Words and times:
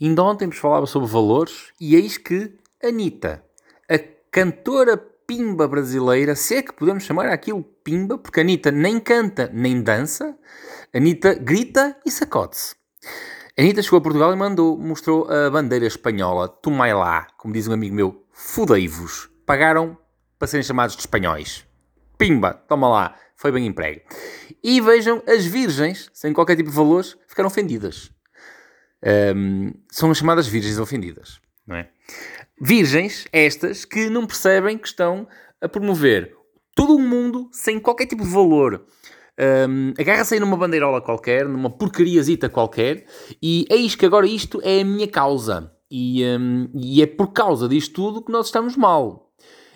Ainda 0.00 0.22
ontem 0.22 0.46
nos 0.46 0.56
falava 0.56 0.86
sobre 0.86 1.08
valores 1.08 1.72
e 1.78 1.94
eis 1.94 2.16
que 2.16 2.56
Anitta, 2.82 3.44
a 3.88 3.98
cantora 4.30 4.96
pimba 4.96 5.68
brasileira, 5.68 6.34
se 6.34 6.56
é 6.56 6.62
que 6.62 6.72
podemos 6.72 7.04
chamar 7.04 7.28
aquilo 7.28 7.62
pimba, 7.62 8.16
porque 8.16 8.40
Anitta 8.40 8.70
nem 8.70 8.98
canta 8.98 9.50
nem 9.52 9.82
dança, 9.82 10.36
Anitta 10.94 11.34
grita 11.34 11.96
e 12.04 12.10
sacode-se. 12.10 12.74
Anitta 13.58 13.82
chegou 13.82 13.98
a 13.98 14.02
Portugal 14.02 14.32
e 14.32 14.36
mandou, 14.36 14.78
mostrou 14.78 15.30
a 15.30 15.50
bandeira 15.50 15.86
espanhola, 15.86 16.48
tomai 16.48 16.94
lá, 16.94 17.26
como 17.36 17.52
diz 17.52 17.68
um 17.68 17.72
amigo 17.72 17.94
meu, 17.94 18.24
fudei-vos. 18.32 19.30
Pagaram 19.44 19.98
para 20.38 20.48
serem 20.48 20.64
chamados 20.64 20.96
de 20.96 21.02
espanhóis. 21.02 21.66
Pimba, 22.16 22.54
toma 22.54 22.88
lá, 22.88 23.16
foi 23.36 23.52
bem 23.52 23.66
emprego. 23.66 24.00
E 24.64 24.80
vejam, 24.80 25.22
as 25.26 25.44
virgens, 25.44 26.10
sem 26.14 26.32
qualquer 26.32 26.56
tipo 26.56 26.70
de 26.70 26.76
valores, 26.76 27.16
ficaram 27.28 27.48
ofendidas. 27.48 28.10
Um, 29.02 29.72
são 29.90 30.10
as 30.10 30.18
chamadas 30.18 30.46
virgens 30.46 30.78
ofendidas, 30.78 31.40
não 31.66 31.76
é? 31.76 31.88
Virgens 32.60 33.26
estas 33.32 33.84
que 33.84 34.10
não 34.10 34.26
percebem 34.26 34.76
que 34.76 34.88
estão 34.88 35.26
a 35.60 35.68
promover 35.68 36.36
todo 36.74 36.94
o 36.94 36.98
mundo 36.98 37.48
sem 37.52 37.80
qualquer 37.80 38.06
tipo 38.06 38.24
de 38.24 38.30
valor. 38.30 38.84
Um, 39.68 39.94
Agarra-se 39.98 40.34
aí 40.34 40.40
numa 40.40 40.56
bandeirola 40.56 41.00
qualquer, 41.00 41.48
numa 41.48 41.70
porcariazita 41.70 42.48
qualquer, 42.48 43.06
e 43.42 43.66
eis 43.70 43.94
que 43.94 44.04
agora 44.04 44.26
isto 44.26 44.60
é 44.62 44.80
a 44.80 44.84
minha 44.84 45.08
causa. 45.08 45.72
E, 45.90 46.22
um, 46.24 46.70
e 46.74 47.02
é 47.02 47.06
por 47.06 47.32
causa 47.32 47.68
disto 47.68 47.94
tudo 47.94 48.22
que 48.22 48.30
nós 48.30 48.46
estamos 48.46 48.76
mal. 48.76 49.32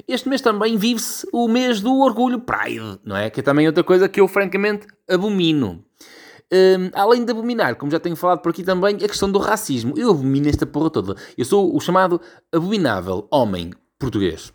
Este 0.06 0.28
mês 0.28 0.40
também 0.40 0.76
vive-se 0.76 1.26
o 1.32 1.48
mês 1.48 1.80
do 1.80 1.98
orgulho 2.00 2.40
Pride, 2.40 3.00
não 3.04 3.16
é? 3.16 3.30
Que 3.30 3.40
é 3.40 3.42
também 3.42 3.66
outra 3.66 3.82
coisa 3.82 4.08
que 4.08 4.20
eu 4.20 4.28
francamente 4.28 4.86
abomino. 5.08 5.84
Um, 6.54 6.90
além 6.94 7.24
de 7.24 7.32
abominar, 7.32 7.74
como 7.74 7.90
já 7.90 7.98
tenho 7.98 8.14
falado 8.14 8.38
por 8.38 8.50
aqui 8.50 8.62
também, 8.62 8.94
a 8.96 9.08
questão 9.08 9.28
do 9.28 9.40
racismo. 9.40 9.94
Eu 9.96 10.10
abomino 10.10 10.48
esta 10.48 10.64
porra 10.64 10.88
toda. 10.88 11.16
Eu 11.36 11.44
sou 11.44 11.74
o 11.74 11.80
chamado 11.80 12.20
abominável 12.52 13.26
homem 13.28 13.72
português. 13.98 14.52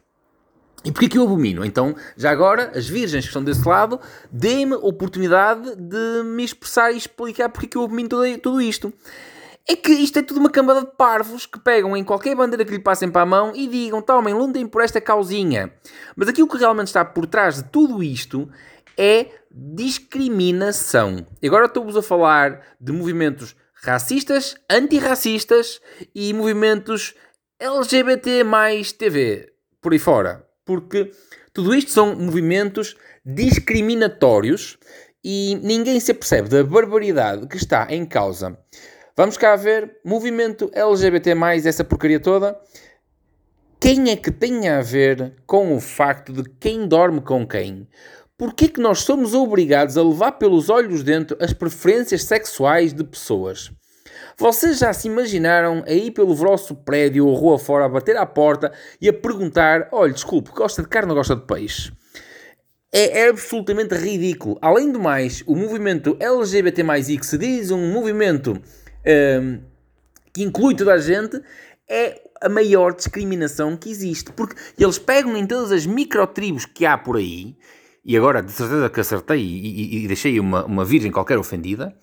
E 0.86 0.94
porquê 0.94 1.10
que 1.10 1.18
eu 1.18 1.24
abomino? 1.24 1.66
Então, 1.66 1.94
já 2.16 2.32
agora, 2.32 2.72
as 2.74 2.88
virgens 2.88 3.26
que 3.26 3.30
estão 3.30 3.44
desse 3.44 3.68
lado, 3.68 4.00
deem-me 4.32 4.76
oportunidade 4.76 5.76
de 5.76 6.24
me 6.24 6.46
expressar 6.46 6.94
e 6.94 6.98
explicar 6.98 7.50
porque 7.50 7.68
que 7.68 7.78
eu 7.78 7.84
abomino 7.84 8.08
tudo, 8.08 8.38
tudo 8.38 8.62
isto. 8.62 8.94
É 9.68 9.76
que 9.76 9.92
isto 9.92 10.18
é 10.18 10.22
tudo 10.22 10.40
uma 10.40 10.50
cambada 10.50 10.82
de 10.82 10.92
parvos 10.96 11.46
que 11.46 11.60
pegam 11.60 11.98
em 11.98 12.04
qualquer 12.04 12.34
bandeira 12.34 12.64
que 12.64 12.72
lhe 12.72 12.80
passem 12.80 13.12
para 13.12 13.24
a 13.24 13.26
mão 13.26 13.52
e 13.54 13.68
digam, 13.68 14.02
tomem, 14.02 14.34
lutem 14.34 14.66
por 14.66 14.82
esta 14.82 15.02
causinha. 15.02 15.72
Mas 16.16 16.30
aquilo 16.30 16.48
que 16.48 16.58
realmente 16.58 16.88
está 16.88 17.04
por 17.04 17.28
trás 17.28 17.58
de 17.58 17.64
tudo 17.66 18.02
isto 18.02 18.50
é 19.00 19.28
discriminação. 19.50 21.26
E 21.42 21.48
agora 21.48 21.68
estou-vos 21.68 21.96
a 21.96 22.02
falar 22.02 22.76
de 22.80 22.92
movimentos 22.92 23.56
racistas, 23.74 24.58
antirracistas 24.70 25.80
e 26.14 26.34
movimentos 26.34 27.16
LGBT 27.58 28.44
mais 28.44 28.92
TV, 28.92 29.54
por 29.82 29.94
aí 29.94 30.00
fora. 30.00 30.46
Porque 30.66 31.12
tudo 31.54 31.74
isto 31.74 31.92
são 31.92 32.14
movimentos 32.14 32.98
discriminatórios 33.26 34.78
e 35.24 35.56
ninguém 35.64 36.00
se 36.00 36.12
apercebe 36.12 36.50
da 36.50 36.64
barbaridade 36.64 37.48
que 37.48 37.58
está 37.58 37.88
em 37.90 38.06
causa. 38.06 38.58
Vamos 39.16 39.38
cá 39.38 39.56
ver, 39.56 39.98
movimento 40.06 40.70
LGBT, 40.74 41.32
essa 41.66 41.84
porcaria 41.84 42.20
toda. 42.20 42.60
Quem 43.80 44.12
é 44.12 44.18
que 44.18 44.30
tem 44.30 44.68
a 44.68 44.82
ver 44.82 45.36
com 45.46 45.74
o 45.74 45.80
facto 45.80 46.34
de 46.34 46.44
quem 46.60 46.86
dorme 46.86 47.22
com 47.22 47.48
quem? 47.48 47.88
Porquê 48.40 48.70
que 48.70 48.80
nós 48.80 49.02
somos 49.02 49.34
obrigados 49.34 49.98
a 49.98 50.02
levar 50.02 50.32
pelos 50.32 50.70
olhos 50.70 51.04
dentro 51.04 51.36
as 51.42 51.52
preferências 51.52 52.24
sexuais 52.24 52.94
de 52.94 53.04
pessoas? 53.04 53.70
Vocês 54.38 54.80
já 54.80 54.94
se 54.94 55.10
imaginaram 55.10 55.84
a 55.86 55.92
ir 55.92 56.12
pelo 56.12 56.34
vosso 56.34 56.74
prédio 56.74 57.28
ou 57.28 57.34
rua 57.34 57.60
fora 57.60 57.84
a 57.84 57.90
bater 57.90 58.16
à 58.16 58.26
porta 58.26 58.72
e 59.02 59.10
a 59.10 59.14
perguntar: 59.14 59.90
olha, 59.92 60.14
desculpe, 60.14 60.52
gosta 60.52 60.82
de 60.82 60.88
carne 60.88 61.10
ou 61.12 61.18
gosta 61.18 61.36
de 61.36 61.46
peixe? 61.46 61.92
É, 62.94 63.24
é 63.24 63.30
absolutamente 63.30 63.94
ridículo. 63.94 64.58
Além 64.62 64.90
do 64.90 65.02
mais, 65.02 65.44
o 65.46 65.54
movimento 65.54 66.16
LGBT, 66.18 67.18
que 67.18 67.26
se 67.26 67.38
diz 67.38 67.72
um 67.72 67.92
movimento 67.92 68.54
um, 68.54 69.60
que 70.34 70.44
inclui 70.44 70.78
toda 70.78 70.94
a 70.94 70.98
gente, 70.98 71.42
é 71.90 72.22
a 72.42 72.48
maior 72.48 72.96
discriminação 72.96 73.76
que 73.76 73.92
existe. 73.92 74.32
Porque 74.32 74.56
eles 74.82 74.98
pegam 74.98 75.36
em 75.36 75.46
todas 75.46 75.74
as 75.74 75.86
microtribos 75.86 76.66
que 76.66 76.86
há 76.86 76.98
por 76.98 77.18
aí 77.18 77.58
e 78.04 78.18
agora 78.18 78.42
de 78.42 78.52
certeza 78.52 78.90
que 78.90 79.00
acertei 79.00 79.42
e, 79.42 80.02
e, 80.02 80.04
e 80.04 80.08
deixei 80.08 80.40
uma, 80.40 80.66
uma 80.66 80.86
virgem 80.86 81.12
qualquer 81.12 81.38
ofendida, 81.38 81.96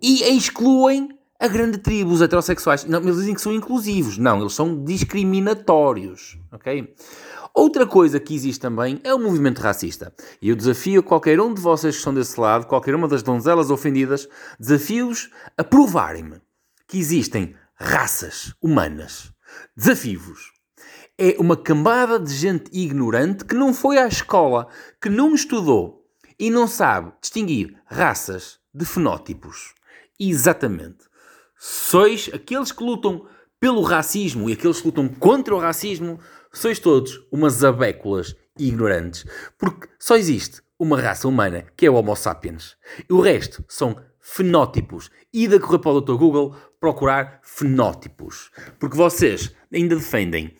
e 0.00 0.22
excluem 0.36 1.08
a 1.42 1.48
grande 1.48 1.78
tribo, 1.78 2.12
os 2.12 2.22
heterossexuais. 2.22 2.84
Não, 2.84 3.00
eles 3.00 3.16
dizem 3.16 3.34
que 3.34 3.40
são 3.40 3.52
inclusivos. 3.52 4.16
Não, 4.16 4.40
eles 4.40 4.52
são 4.52 4.84
discriminatórios. 4.84 6.38
Ok? 6.52 6.94
Outra 7.52 7.84
coisa 7.84 8.20
que 8.20 8.34
existe 8.34 8.60
também 8.60 9.00
é 9.02 9.12
o 9.12 9.18
movimento 9.18 9.60
racista. 9.60 10.14
E 10.40 10.48
eu 10.48 10.56
desafio 10.56 11.02
qualquer 11.02 11.40
um 11.40 11.52
de 11.52 11.60
vocês 11.60 11.94
que 11.94 11.98
estão 11.98 12.14
desse 12.14 12.40
lado, 12.40 12.66
qualquer 12.66 12.94
uma 12.94 13.08
das 13.08 13.24
donzelas 13.24 13.70
ofendidas, 13.70 14.28
desafio-os 14.58 15.30
a 15.58 15.64
provarem-me 15.64 16.40
que 16.86 16.98
existem 16.98 17.54
raças 17.74 18.54
humanas. 18.62 19.32
Desafio-vos 19.76 20.51
é 21.24 21.36
uma 21.38 21.56
cambada 21.56 22.18
de 22.18 22.34
gente 22.34 22.68
ignorante 22.72 23.44
que 23.44 23.54
não 23.54 23.72
foi 23.72 23.96
à 23.96 24.08
escola, 24.08 24.66
que 25.00 25.08
não 25.08 25.32
estudou 25.32 26.04
e 26.36 26.50
não 26.50 26.66
sabe 26.66 27.12
distinguir 27.20 27.80
raças 27.86 28.58
de 28.74 28.84
fenótipos. 28.84 29.72
Exatamente. 30.18 31.04
Sois 31.56 32.28
aqueles 32.34 32.72
que 32.72 32.82
lutam 32.82 33.24
pelo 33.60 33.82
racismo 33.82 34.50
e 34.50 34.54
aqueles 34.54 34.80
que 34.80 34.88
lutam 34.88 35.06
contra 35.06 35.54
o 35.54 35.60
racismo, 35.60 36.18
sois 36.52 36.80
todos 36.80 37.24
umas 37.30 37.62
abéculas 37.62 38.34
ignorantes. 38.58 39.24
Porque 39.56 39.86
só 40.00 40.16
existe 40.16 40.60
uma 40.76 41.00
raça 41.00 41.28
humana 41.28 41.66
que 41.76 41.86
é 41.86 41.90
o 41.90 41.94
Homo 41.94 42.16
sapiens. 42.16 42.76
E 43.08 43.12
o 43.12 43.20
resto 43.20 43.64
são 43.68 43.96
fenótipos. 44.20 45.08
E 45.32 45.46
da 45.46 45.60
correr 45.60 45.78
para 45.78 45.92
o 45.92 46.00
Dr. 46.00 46.14
Google 46.14 46.56
procurar 46.80 47.38
fenótipos. 47.44 48.50
Porque 48.80 48.96
vocês 48.96 49.54
ainda 49.72 49.94
defendem 49.94 50.56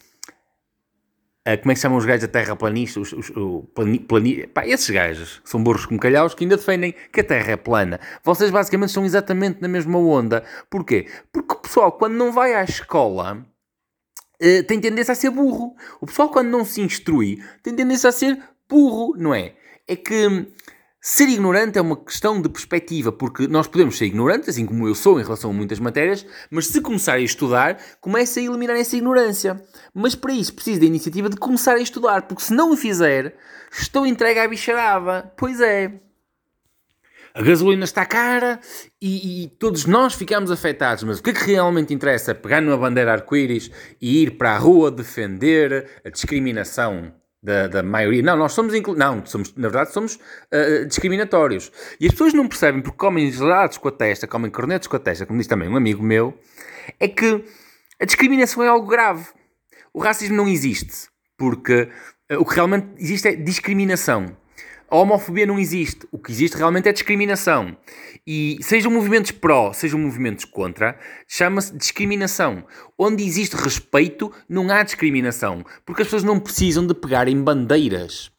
Uh, 1.46 1.58
como 1.60 1.72
é 1.72 1.74
que 1.74 1.80
chamam 1.80 1.98
os 1.98 2.04
gajos 2.04 2.22
da 2.22 2.28
terraplanista? 2.28 3.00
Os, 3.00 3.12
os, 3.12 3.32
plani, 3.74 3.98
plani, 3.98 4.46
pá, 4.46 4.64
esses 4.64 4.88
gajos 4.88 5.42
são 5.44 5.62
burros 5.62 5.86
como 5.86 5.98
calhaus 5.98 6.34
que 6.34 6.44
ainda 6.44 6.56
defendem 6.56 6.94
que 7.12 7.20
a 7.20 7.24
Terra 7.24 7.52
é 7.52 7.56
plana. 7.56 7.98
Vocês 8.22 8.50
basicamente 8.50 8.90
estão 8.90 9.04
exatamente 9.04 9.60
na 9.60 9.66
mesma 9.66 9.98
onda. 9.98 10.44
Porquê? 10.70 11.08
Porque 11.32 11.54
o 11.54 11.58
pessoal, 11.58 11.90
quando 11.92 12.14
não 12.14 12.30
vai 12.30 12.54
à 12.54 12.62
escola, 12.62 13.44
uh, 14.40 14.62
tem 14.68 14.80
tendência 14.80 15.12
a 15.12 15.16
ser 15.16 15.30
burro. 15.30 15.74
O 16.00 16.06
pessoal, 16.06 16.28
quando 16.28 16.48
não 16.48 16.64
se 16.64 16.80
instrui, 16.80 17.42
tem 17.60 17.74
tendência 17.74 18.08
a 18.08 18.12
ser 18.12 18.38
burro, 18.68 19.16
não 19.18 19.34
é? 19.34 19.54
É 19.88 19.96
que 19.96 20.46
Ser 21.04 21.28
ignorante 21.28 21.76
é 21.76 21.82
uma 21.82 21.96
questão 21.96 22.40
de 22.40 22.48
perspectiva, 22.48 23.10
porque 23.10 23.48
nós 23.48 23.66
podemos 23.66 23.98
ser 23.98 24.04
ignorantes, 24.04 24.50
assim 24.50 24.64
como 24.64 24.86
eu 24.86 24.94
sou 24.94 25.18
em 25.18 25.24
relação 25.24 25.50
a 25.50 25.52
muitas 25.52 25.80
matérias, 25.80 26.24
mas 26.48 26.68
se 26.68 26.80
começar 26.80 27.14
a 27.14 27.18
estudar, 27.20 27.76
começa 28.00 28.38
a 28.38 28.42
eliminar 28.44 28.76
essa 28.76 28.96
ignorância. 28.96 29.60
Mas 29.92 30.14
para 30.14 30.32
isso 30.32 30.54
preciso 30.54 30.78
da 30.78 30.86
iniciativa 30.86 31.28
de 31.28 31.36
começar 31.36 31.74
a 31.74 31.80
estudar, 31.80 32.22
porque 32.22 32.44
se 32.44 32.54
não 32.54 32.70
o 32.70 32.76
fizer, 32.76 33.34
estou 33.72 34.06
entregue 34.06 34.38
à 34.38 34.46
bicharada. 34.46 35.32
Pois 35.36 35.60
é. 35.60 35.92
A 37.34 37.42
gasolina 37.42 37.82
está 37.82 38.06
cara 38.06 38.60
e, 39.00 39.42
e, 39.42 39.48
todos 39.48 39.86
nós 39.86 40.14
ficamos 40.14 40.52
afetados, 40.52 41.02
mas 41.02 41.18
o 41.18 41.22
que 41.24 41.30
é 41.30 41.32
que 41.32 41.46
realmente 41.46 41.92
interessa? 41.92 42.32
Pegar 42.32 42.60
numa 42.60 42.76
bandeira 42.76 43.12
arco-íris 43.12 43.72
e 44.00 44.22
ir 44.22 44.38
para 44.38 44.54
a 44.54 44.58
rua 44.58 44.88
defender 44.88 46.00
a 46.04 46.10
discriminação 46.10 47.12
da, 47.42 47.66
da 47.66 47.82
maioria. 47.82 48.22
Não, 48.22 48.36
nós 48.36 48.52
somos, 48.52 48.74
inclu... 48.74 48.94
não, 48.94 49.24
somos, 49.26 49.54
na 49.56 49.68
verdade, 49.68 49.92
somos 49.92 50.14
uh, 50.16 50.86
discriminatórios. 50.86 51.72
E 51.98 52.06
as 52.06 52.12
pessoas 52.12 52.32
não 52.32 52.46
percebem 52.46 52.80
porque 52.80 52.96
comem 52.96 53.30
gelados 53.30 53.78
com 53.78 53.88
a 53.88 53.92
testa, 53.92 54.26
comem 54.26 54.50
cornetos 54.50 54.86
com 54.86 54.96
a 54.96 55.00
testa, 55.00 55.26
como 55.26 55.38
diz 55.38 55.48
também 55.48 55.68
um 55.68 55.76
amigo 55.76 56.02
meu, 56.02 56.38
é 57.00 57.08
que 57.08 57.44
a 58.00 58.04
discriminação 58.04 58.62
é 58.62 58.68
algo 58.68 58.86
grave. 58.86 59.26
O 59.92 60.00
racismo 60.00 60.36
não 60.36 60.48
existe, 60.48 61.08
porque 61.36 61.88
uh, 62.30 62.38
o 62.38 62.44
que 62.44 62.54
realmente 62.54 62.86
existe 62.96 63.28
é 63.28 63.34
discriminação. 63.34 64.36
A 64.92 64.96
homofobia 64.96 65.46
não 65.46 65.58
existe. 65.58 66.06
O 66.12 66.18
que 66.18 66.30
existe 66.30 66.54
realmente 66.54 66.86
é 66.86 66.92
discriminação. 66.92 67.74
E 68.26 68.58
sejam 68.60 68.92
movimentos 68.92 69.30
pró, 69.30 69.72
sejam 69.72 69.98
movimentos 69.98 70.44
contra, 70.44 70.98
chama-se 71.26 71.74
discriminação. 71.74 72.62
Onde 72.98 73.24
existe 73.24 73.56
respeito, 73.56 74.30
não 74.46 74.68
há 74.70 74.82
discriminação. 74.82 75.64
Porque 75.86 76.02
as 76.02 76.08
pessoas 76.08 76.24
não 76.24 76.38
precisam 76.38 76.86
de 76.86 76.92
pegar 76.92 77.26
em 77.26 77.42
bandeiras. 77.42 78.30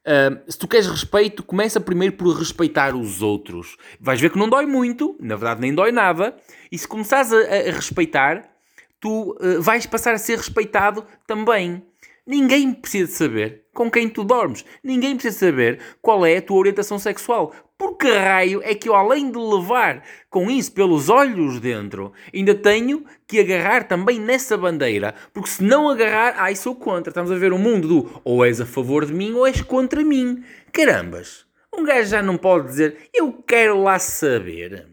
Uh, 0.00 0.50
se 0.50 0.58
tu 0.58 0.66
queres 0.66 0.88
respeito, 0.88 1.44
começa 1.44 1.80
primeiro 1.80 2.16
por 2.16 2.36
respeitar 2.36 2.92
os 2.96 3.22
outros. 3.22 3.76
Vais 4.00 4.20
ver 4.20 4.30
que 4.32 4.38
não 4.38 4.48
dói 4.48 4.66
muito, 4.66 5.16
na 5.20 5.36
verdade 5.36 5.60
nem 5.60 5.72
dói 5.72 5.92
nada. 5.92 6.34
E 6.72 6.76
se 6.76 6.88
começares 6.88 7.32
a, 7.32 7.38
a 7.38 7.70
respeitar, 7.70 8.50
tu 8.98 9.36
uh, 9.40 9.62
vais 9.62 9.86
passar 9.86 10.12
a 10.12 10.18
ser 10.18 10.38
respeitado 10.38 11.04
também. 11.24 11.84
Ninguém 12.26 12.72
precisa 12.72 13.10
saber 13.10 13.64
com 13.72 13.90
quem 13.90 14.08
tu 14.08 14.24
dormes. 14.24 14.64
Ninguém 14.82 15.16
precisa 15.16 15.46
saber 15.46 15.80
qual 16.02 16.24
é 16.24 16.36
a 16.36 16.42
tua 16.42 16.58
orientação 16.58 16.98
sexual. 16.98 17.54
Por 17.78 17.96
que 17.96 18.10
raio 18.10 18.60
é 18.62 18.74
que 18.74 18.88
eu, 18.88 18.94
além 18.94 19.30
de 19.30 19.38
levar 19.38 20.04
com 20.28 20.50
isso 20.50 20.72
pelos 20.72 21.08
olhos 21.08 21.58
dentro, 21.60 22.12
ainda 22.34 22.54
tenho 22.54 23.04
que 23.26 23.40
agarrar 23.40 23.84
também 23.84 24.20
nessa 24.20 24.56
bandeira? 24.56 25.14
Porque 25.32 25.48
se 25.48 25.62
não 25.62 25.88
agarrar, 25.88 26.34
ai, 26.36 26.54
sou 26.54 26.74
contra. 26.74 27.10
Estamos 27.10 27.32
a 27.32 27.36
ver 27.36 27.52
o 27.52 27.58
mundo 27.58 27.88
do 27.88 28.20
ou 28.22 28.44
és 28.44 28.60
a 28.60 28.66
favor 28.66 29.06
de 29.06 29.14
mim 29.14 29.32
ou 29.32 29.46
és 29.46 29.62
contra 29.62 30.04
mim. 30.04 30.44
Carambas! 30.72 31.46
Um 31.74 31.84
gajo 31.84 32.10
já 32.10 32.20
não 32.22 32.36
pode 32.36 32.66
dizer 32.66 33.08
eu 33.14 33.32
quero 33.32 33.82
lá 33.82 33.98
saber. 33.98 34.88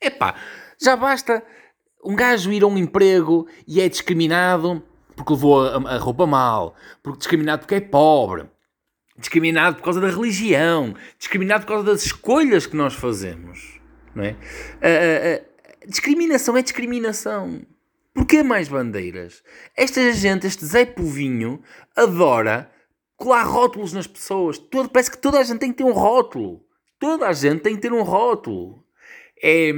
Epá, 0.00 0.34
já 0.80 0.96
basta 0.96 1.42
um 2.02 2.16
gajo 2.16 2.50
ir 2.52 2.62
a 2.62 2.66
um 2.66 2.78
emprego 2.78 3.46
e 3.66 3.80
é 3.80 3.88
discriminado 3.88 4.82
porque 5.20 5.34
levou 5.34 5.66
a, 5.66 5.96
a 5.96 5.98
roupa 5.98 6.26
mal, 6.26 6.74
porque 7.02 7.18
discriminado 7.18 7.60
porque 7.60 7.74
é 7.74 7.80
pobre, 7.80 8.46
discriminado 9.18 9.76
por 9.76 9.84
causa 9.84 10.00
da 10.00 10.08
religião, 10.08 10.94
discriminado 11.18 11.66
por 11.66 11.72
causa 11.74 11.84
das 11.84 12.06
escolhas 12.06 12.66
que 12.66 12.74
nós 12.74 12.94
fazemos. 12.94 13.78
Não 14.14 14.24
é? 14.24 14.36
A, 14.80 14.88
a, 14.88 15.84
a 15.84 15.86
discriminação 15.86 16.56
é 16.56 16.62
discriminação. 16.62 17.60
Porquê 18.14 18.42
mais 18.42 18.68
bandeiras? 18.68 19.42
Esta 19.76 20.10
gente, 20.12 20.46
este 20.46 20.64
Zé 20.64 20.86
Povinho, 20.86 21.62
adora 21.94 22.70
colar 23.16 23.42
rótulos 23.42 23.92
nas 23.92 24.06
pessoas. 24.06 24.58
Todo, 24.58 24.88
parece 24.88 25.10
que 25.10 25.18
toda 25.18 25.38
a 25.38 25.42
gente 25.42 25.58
tem 25.58 25.70
que 25.70 25.78
ter 25.78 25.84
um 25.84 25.92
rótulo. 25.92 26.64
Toda 26.98 27.28
a 27.28 27.32
gente 27.34 27.60
tem 27.60 27.74
que 27.74 27.82
ter 27.82 27.92
um 27.92 28.02
rótulo. 28.02 28.82
É, 29.42 29.70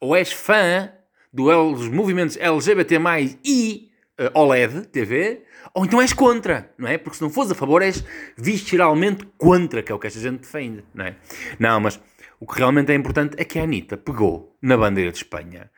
ou 0.00 0.14
és 0.14 0.32
fã 0.32 0.92
do, 1.32 1.74
dos 1.74 1.88
movimentos 1.88 2.36
LGBT+, 2.36 2.96
e 3.44 3.90
OLED 4.34 4.88
TV, 4.88 5.42
ou 5.74 5.84
então 5.84 6.00
és 6.00 6.12
contra, 6.12 6.72
não 6.78 6.88
é? 6.88 6.96
Porque 6.96 7.18
se 7.18 7.22
não 7.22 7.30
fores 7.30 7.50
a 7.50 7.54
favor, 7.54 7.82
és 7.82 8.04
visceralmente 8.36 9.26
contra, 9.36 9.82
que 9.82 9.92
é 9.92 9.94
o 9.94 9.98
que 9.98 10.06
esta 10.06 10.20
gente 10.20 10.40
defende, 10.40 10.84
não 10.94 11.04
é? 11.04 11.16
Não, 11.58 11.80
mas 11.80 12.00
o 12.40 12.46
que 12.46 12.58
realmente 12.58 12.92
é 12.92 12.94
importante 12.94 13.34
é 13.38 13.44
que 13.44 13.58
a 13.58 13.62
Anitta 13.62 13.96
pegou 13.96 14.56
na 14.60 14.76
bandeira 14.76 15.10
de 15.10 15.18
Espanha 15.18 15.70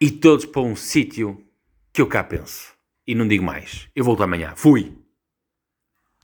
e 0.00 0.10
todos 0.10 0.44
para 0.44 0.62
um 0.62 0.76
sítio 0.76 1.42
que 1.92 2.02
eu 2.02 2.06
cá 2.06 2.22
penso. 2.22 2.74
E 3.06 3.14
não 3.14 3.26
digo 3.26 3.44
mais. 3.44 3.88
Eu 3.94 4.04
volto 4.04 4.22
amanhã. 4.22 4.52
Fui! 4.56 5.05